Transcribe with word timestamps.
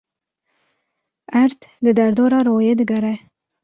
Erd 1.43 1.59
li 1.83 1.91
derdora 1.97 2.39
royê 2.47 2.73
digere. 2.79 3.15